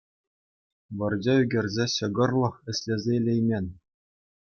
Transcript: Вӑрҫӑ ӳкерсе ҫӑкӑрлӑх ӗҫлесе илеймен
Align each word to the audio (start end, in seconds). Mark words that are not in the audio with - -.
Вӑрҫӑ 1.01 1.35
ӳкерсе 1.43 1.85
ҫӑкӑрлӑх 1.95 2.55
ӗҫлесе 2.71 3.15
илеймен 3.27 3.65